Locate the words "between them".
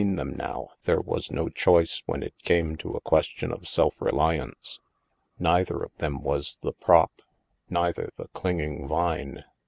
0.01-0.35